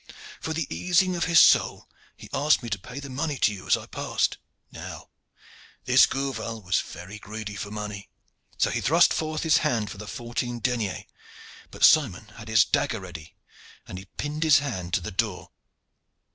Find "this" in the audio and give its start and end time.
5.85-6.07